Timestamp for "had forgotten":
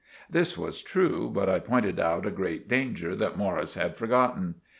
3.75-4.55